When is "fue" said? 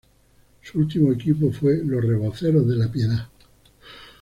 1.51-1.77